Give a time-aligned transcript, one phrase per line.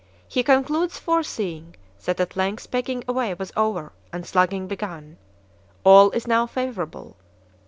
[0.27, 5.17] He concludes foreseeing that at length "pegging away" was over and slugging begun:
[5.83, 7.17] "All is now favorable!"